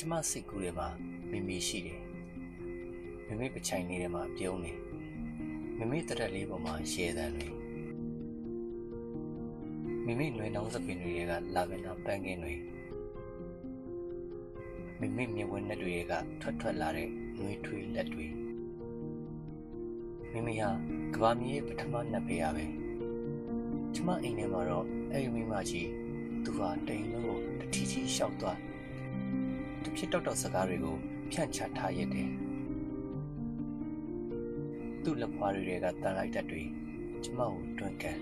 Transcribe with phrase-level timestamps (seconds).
[0.00, 0.88] ကျမစိတ်ကူးထဲမှာ
[1.30, 2.00] မိမိရှိတယ်
[3.26, 4.72] မိမိပချိုင်လေးထဲမှာပြုံးနေ
[5.78, 7.48] မိမိတရက်လေးပေါ်မှာရှဲတန်းတွေ
[10.04, 12.54] မိမိနှွေနှောင်းစပင်တွေကလာဗင်ဒါပန်းကင်းတွေ
[15.00, 17.08] မိမိမြဝဲနဲ့တွေကထွက်ထွက်လာတဲ့
[17.38, 18.26] နှွေးထွေးလက်တွေ
[20.32, 20.70] မိမိဟာ
[21.14, 22.64] ကဘာမြေရဲ့ပထမနှစ်ဖေရပဲ
[23.94, 25.88] ကျမအိမ်ထဲမှာတော့အဲ့ဒီမိမကြီး
[26.44, 28.77] သူဟာတိမ်လို့တထီးကြီးရှောက်သွားတ
[30.00, 30.96] ဖြစ်တော့တော့စကားတွေကို
[31.30, 32.30] ဖြန့်ချထားရတယ်
[35.02, 36.62] သူ့လက်ဖွားတွေကတန်လိုက်တတ်တွေ
[37.22, 38.18] ကျမကိုတွန်းကန်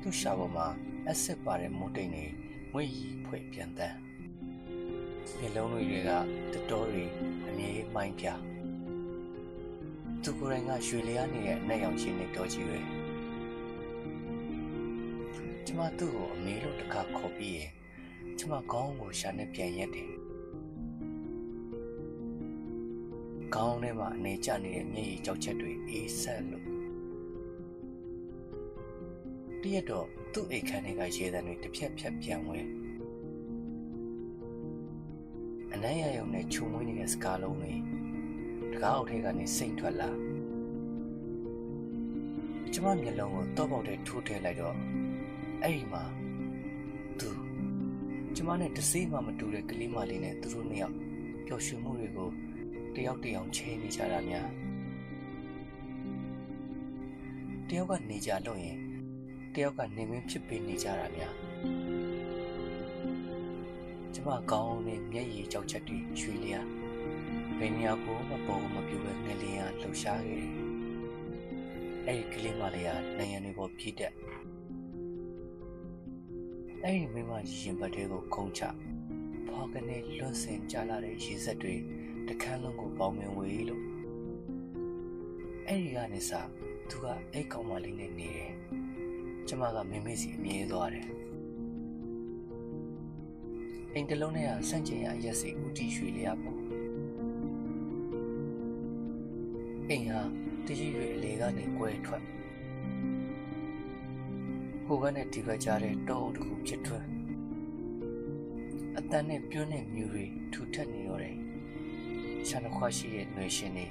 [0.00, 0.66] သူ့ရှာပေါ်မှာ
[1.06, 2.24] အက်ဆစ်ပါတဲ့မိုးတိမ်တွေ
[2.72, 3.98] ငွေရီဖွဲ့ပြန်တန်း
[5.38, 6.10] မျက်လုံးတွေက
[6.52, 7.04] တတော်တွေ
[7.48, 8.26] အမြဲမိုင်းပြ
[10.22, 12.78] သူကိုယ်တိုင်ကရွှေလျားနေတဲ့အနက်ရောင်ချင်းနဲ့တော်ကြီးပဲ
[15.66, 17.72] ကျမသူ့ကိုအမေလို့တခါခေါ်ပြီးရင်
[18.38, 20.12] ကျမခေါင်းကိုရှာနဲ့ပြန်ရက်တယ်
[23.54, 26.66] ခေါင်းထဲမှာအနေကျနေတဲ့မျက်ရည်ကြောက်ချက်တွေအေးဆက်လို့
[29.62, 32.58] တရက်တော့သူ့အိတ်ခမ်းတွေကရေသံတွေတစ်ဖြက်ဖြက်ပြန်ဝဲ
[35.72, 37.74] အနမ်းရယုံနဲ့ခြုံမွေးနေတဲ့စကားလုံးတွေ
[38.72, 40.10] တကားအောက်ထဲကနေစိတ်ထွက်လာ
[42.72, 44.76] ကျမမျက်လုံးကိုတော့ပေါက်တဲ့ထိုးထည့်လိုက်တော့
[45.62, 46.04] အဲ့ဒီမှာ
[47.20, 47.45] သူ
[48.38, 50.96] ကျမနဲ့တစေးမှမတူတဲ့ကလေးမလေးနဲ့သူတို့နှစ်ယောက်
[51.46, 52.30] ပျော်ရွှင်မှုတွေကို
[52.94, 54.48] တယောက်တယောက်ချင်းနေကြတာများ
[57.68, 58.78] တယောက်ကနေကြလို့ရင်
[59.54, 61.34] တယောက်ကနေမင်းဖြစ်ပေးနေကြတာများ
[64.14, 66.66] ကျမကောင်းနဲ့မျက်ရည်ကြောက်ချက်တွေရွှေလျား
[67.58, 70.52] ဘယ်နေရာကိုမပေါ်မပြူပဲငလျင်အားလှူရှားခဲ့တယ်
[72.06, 74.14] အဲ့ဒီကလေးမလေးကနိုင်ငံတွေပေါ်ပြည့်တက်
[76.88, 78.62] အဲ့ဒီမိမရင်ပတ်တွေကိုခုံချ
[79.48, 81.74] ဖောက်ကနေလွတ်စင်ကြလာတဲ့ရေစက်တွေ
[82.28, 83.82] တခန်းလုံးကိုပေါင်းမင်ဝေးလို့
[85.66, 86.32] အဲ့ဒီကနေစ
[86.88, 88.52] သူကအိတ်ကောင်မလေးနဲ့နေတယ်
[89.48, 91.08] ကျမကမင်းမေးစီအမြဲသွားတယ်
[93.92, 96.60] အိမ်တလုံးနဲ့ကဆန့်ကျင်ရရက်စီဦးတီရွှေလျာပေါ့
[99.88, 100.20] အိမ်ဟာ
[100.66, 102.24] တကြီးရွေအလေကနေကွဲထွက်
[104.88, 107.04] ဟိုဘက်နဲ့ဒီဘက်ကြားတဲ့တောအုပ်တစ်ခုဖြစ်ထွက်
[108.98, 111.36] အတန်းနဲ့ပြွန်းတဲ့မြူတွေထူထပ်နေတော့တယ်
[112.48, 113.86] ရှာနှခွားရှိတဲ့ຫນွေရှင်တွေ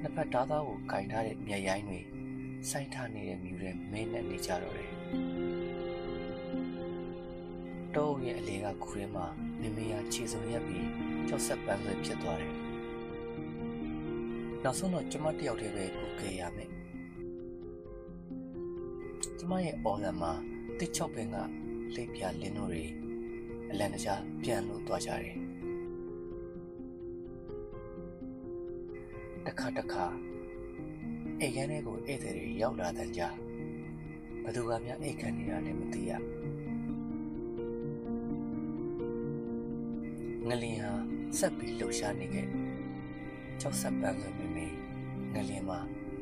[0.00, 2.00] နှစ်ဖက်ဓာသားကိုကင်ထားတဲ့မြက်ရိုင်းတွေ
[2.70, 4.92] စိုက်ထားနေတဲ့မြူတွေမင်းနဲ့နေကြတော့တယ်
[7.94, 9.26] တောအုပ်ရဲ့အလေကခူထဲမှာ
[9.60, 10.88] မမေယာခြေစုံရက်ပြီး
[11.28, 12.54] ကြောက်ဆက်ပန်းဆွဲဖြစ်သွားတယ်
[14.62, 16.70] နောက်ဆုံးတော့ကျမတယောက်တည်းပဲကိုကေရမယ်
[19.38, 20.32] ကျမရဲ့အော်လန်မှာ
[20.78, 21.36] တစ်ချောက်ပင်က
[21.94, 22.84] လိပ်ပြလင်းတို့တွေ
[23.70, 25.36] အလန်တကြားပြန်လို့သွားကြတယ်
[29.46, 30.04] တခါတခါ
[31.40, 33.34] အိမ်ခန်းထဲကိုဧည့်သည်တွေရောက်လာတဲ့ကြား
[34.44, 36.12] ဘသူကများအိတ်ခံနေတာလည်းမသိရ
[40.48, 40.92] ငလင်ဟာ
[41.38, 42.48] ဆက်ပြီးလှူရှားနေခဲ့
[43.60, 44.66] ကြောက်ဆက်ပန်းဆိုမိမိ
[45.34, 45.78] ငလင်မှာ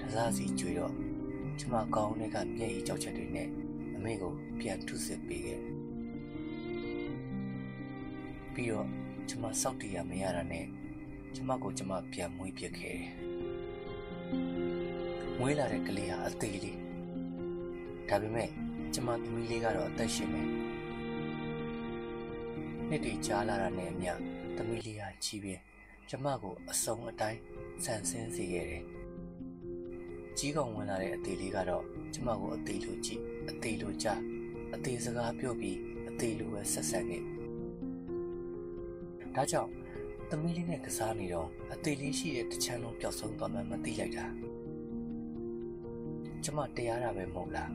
[0.00, 1.07] တစားစီကျွေတော့
[1.60, 3.48] ကျမကောင်းတဲ့ကမျက်ရည်ကြောက်ချက်တွေနဲ့
[3.96, 5.60] အမေကိုပြန်ထုစစ်ပေးခဲ့
[8.54, 8.88] ပြီးတော့
[9.28, 10.66] ကျမစောက်တည်ရမရတာနဲ့
[11.34, 13.08] ကျမကိုကျမပြန်မွေးပြခဲ့တယ်
[15.38, 16.78] မွေးလာတဲ့ကလေးဟာအသေးလေး
[18.08, 18.50] ဒါပေမဲ့
[18.94, 20.42] ကျမသမီးလေးကတော့အသက်ရှင်နေ
[22.88, 24.12] နှစ်တည်ကြားလာတာနဲ့အမျှ
[24.56, 25.62] သမီးလေးဟာကြီးပြင်း
[26.08, 27.40] ကျမကိုအစုံအတိုင်း
[27.84, 28.97] ဆန်ဆင်းစေခဲ့တယ်
[30.38, 34.20] ကြီးကောင်ဝင်လာတဲ့အသေးလေးကတော့ကျမကိုအသေးလိုကြည့်အသေးလိုကြား
[34.74, 35.78] အသေးစကားပြောပြီး
[36.08, 37.22] အသေးလိုပဲဆက်ဆက်ခဲ့
[39.34, 39.70] ဒါကြောင့်
[40.30, 44.26] သမီးလေးနဲ့ကစားနေတော့အသေးလေးရှိတဲ့တချမ်းလုံးပျောက်ဆုံးသွားမှမသိလိုက်တာ
[46.44, 47.70] ကျမတရားတာပဲမဟုတ်လား